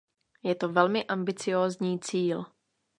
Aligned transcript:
Je 0.43 0.55
to 0.55 0.69
velmi 0.69 1.05
ambiciózní 1.07 1.99
cíl. 1.99 2.45